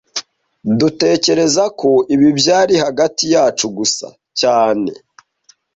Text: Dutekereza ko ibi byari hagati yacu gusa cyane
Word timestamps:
Dutekereza 0.79 1.63
ko 1.79 1.89
ibi 2.13 2.29
byari 2.39 2.73
hagati 2.85 3.23
yacu 3.35 3.65
gusa 3.77 4.07
cyane 4.39 4.89